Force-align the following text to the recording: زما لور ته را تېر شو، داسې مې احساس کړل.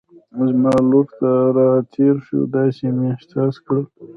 زما 0.47 0.73
لور 0.89 1.05
ته 1.17 1.29
را 1.55 1.69
تېر 1.93 2.15
شو، 2.25 2.39
داسې 2.55 2.85
مې 2.95 3.05
احساس 3.13 3.55
کړل. 3.65 3.85